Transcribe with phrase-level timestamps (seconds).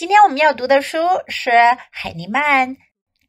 [0.00, 0.96] 今天我们要读的书
[1.28, 1.50] 是
[1.90, 2.78] 海尼曼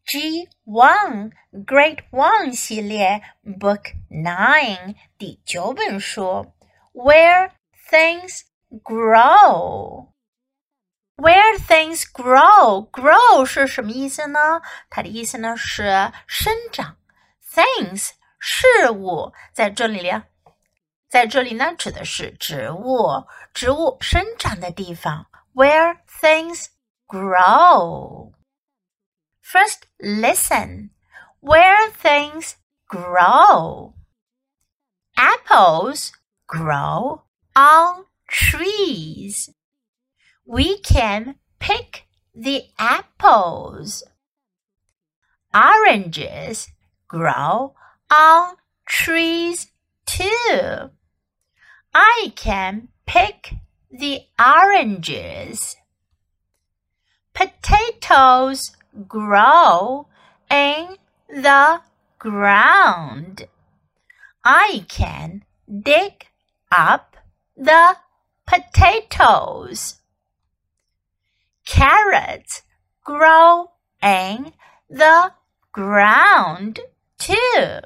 [0.06, 6.54] G One Great One 系列 Book Nine 第九本书
[6.94, 7.52] Where
[7.90, 10.14] Things Grow。
[11.18, 14.62] Where things grow, grow 是什么意思呢？
[14.90, 16.96] 它的意思呢是生长。
[17.54, 20.24] Things 事物在这里呢，
[21.10, 25.28] 在这里呢指的是植物，植物生长的地方。
[25.54, 26.70] Where things
[27.08, 28.34] grow.
[29.42, 30.92] First, listen.
[31.40, 32.56] Where things
[32.88, 33.96] grow.
[35.18, 36.14] Apples
[36.48, 37.24] grow
[37.56, 39.50] on trees
[40.52, 42.04] we can pick
[42.36, 44.04] the apples.
[45.54, 46.68] Oranges
[47.08, 47.74] grow
[48.12, 48.56] on
[48.86, 49.72] trees
[50.06, 50.90] too.
[51.94, 53.54] I can pick
[53.92, 55.76] the oranges.
[57.34, 58.72] Potatoes
[59.08, 60.08] grow
[60.50, 60.98] in
[61.30, 61.82] the
[62.20, 63.48] ground.
[64.44, 66.28] I can dig
[66.72, 67.18] up
[67.56, 67.98] the
[68.46, 70.02] potatoes
[71.72, 72.64] carrots
[73.04, 73.72] grow
[74.04, 74.52] in
[74.90, 75.32] the
[75.72, 76.80] ground
[77.18, 77.80] too.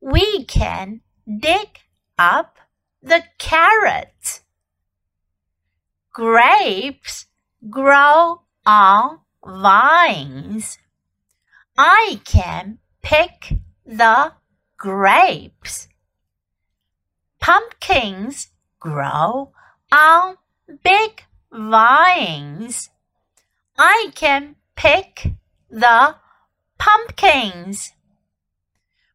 [0.00, 1.80] We can dig
[2.16, 2.58] up
[3.02, 4.11] the carrots.
[6.12, 7.26] Grapes
[7.70, 10.78] grow on vines.
[11.78, 13.54] I can pick
[13.86, 14.32] the
[14.76, 15.88] grapes.
[17.40, 19.52] Pumpkins grow
[19.90, 20.36] on
[20.84, 22.90] big vines.
[23.78, 25.32] I can pick
[25.70, 26.16] the
[26.78, 27.92] pumpkins.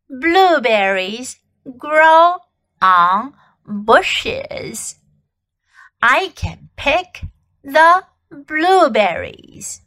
[0.10, 1.38] Blueberries
[1.78, 2.38] grow
[2.82, 3.34] on
[3.68, 4.96] bushes.
[6.01, 7.25] I can pick
[7.63, 9.81] the blueberries.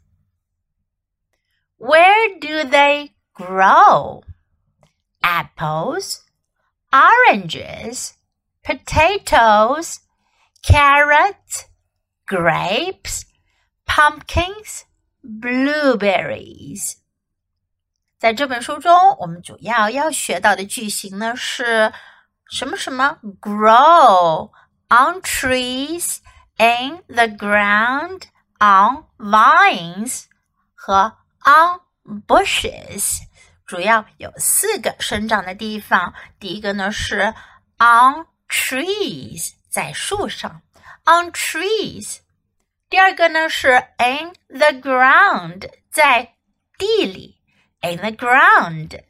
[1.78, 4.22] Where do they grow?
[5.22, 6.22] Apples,
[6.92, 8.14] oranges,
[8.64, 10.00] potatoes,
[10.62, 11.66] carrots,
[12.26, 13.24] grapes,
[13.86, 14.84] pumpkins,
[15.22, 16.96] blueberries。
[18.18, 21.92] 在这本书中，我们主要要学到的句型呢是
[22.48, 24.50] 什么什么 grow
[24.90, 26.20] on trees,
[26.58, 28.28] in the ground,
[28.58, 30.24] on vines
[30.74, 31.80] 和 on
[32.26, 33.20] bushes。
[33.66, 36.14] 主要有四个生长的地方。
[36.38, 37.34] 第一个呢是
[37.78, 40.62] on trees，在树上。
[41.04, 42.18] on trees。
[42.88, 46.36] 第二个呢是 in the ground，在
[46.78, 47.40] 地里，
[47.80, 49.02] in the ground。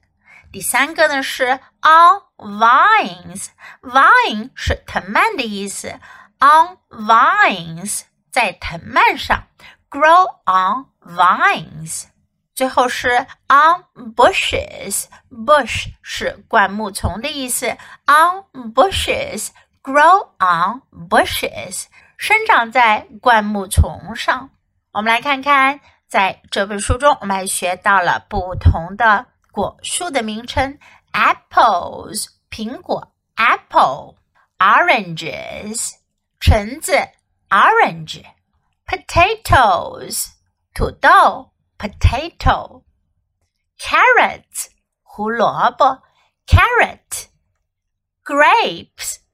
[0.52, 5.98] 第三个呢是 on vines，vine 是藤蔓的意思
[6.40, 8.02] ，on vines
[8.32, 9.48] 在藤蔓上
[9.90, 12.08] ，grow on vines。
[12.54, 19.52] 最后是 on bushes，bush 是灌木丛的意思，on bushes。
[19.84, 21.86] grow on bushes，
[22.16, 24.52] 生长在灌木丛上。
[24.92, 30.79] 我们来看看，在这本书中，我们还学到了不同的果树的名称：
[31.13, 35.93] apples 苹果；apple，oranges
[36.41, 37.13] 橙子；
[37.49, 40.31] orange，potatoes
[40.75, 44.67] 土豆；potato，carrots
[45.03, 46.03] 胡萝卜；
[46.47, 49.27] carrot，grapes。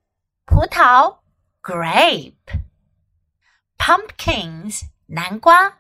[0.52, 1.20] 葡萄
[1.62, 2.34] grape
[3.78, 5.78] pumpkins 南瓜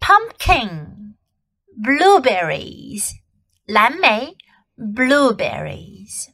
[0.00, 1.14] pumpkin
[1.80, 3.12] blueberries
[3.73, 4.37] 蓝莓
[4.77, 6.27] blueberries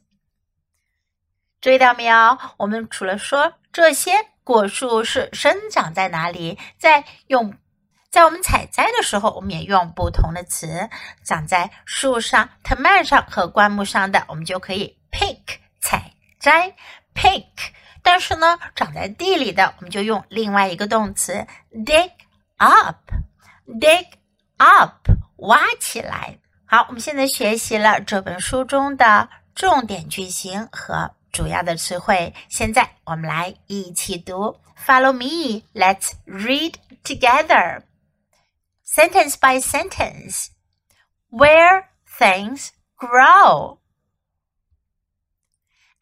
[1.62, 2.36] 注意到没有？
[2.58, 4.12] 我们除了说这些
[4.44, 7.56] 果树是生长在哪里，在用
[8.10, 10.90] 在我们采摘的时候，我们也用不同的词。
[11.24, 15.40] 长在树上、藤蔓上和灌木上的，我们就可以 pick
[15.80, 16.76] 采摘。
[17.14, 17.46] pick，
[18.02, 22.10] 但是呢，长在地里的，我们就用另外一个动词 dig
[22.58, 24.08] up，dig
[24.58, 26.36] up，挖起来。
[26.69, 32.33] 好，我们现在学习了这本书中的重点句型和主要的词汇。
[32.49, 37.83] 现在我们来一起读，Follow me，Let's read together.
[38.83, 40.47] Sentence by sentence.
[41.29, 41.85] Where
[42.19, 43.79] things grow.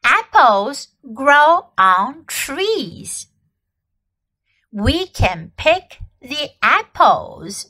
[0.03, 3.25] Apples grow on trees.
[4.71, 7.67] We can pick the apples.